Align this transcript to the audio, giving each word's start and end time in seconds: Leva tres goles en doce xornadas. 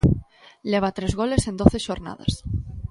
Leva 0.71 0.89
tres 0.97 1.11
goles 1.19 1.43
en 1.49 1.55
doce 1.61 1.79
xornadas. 1.87 2.33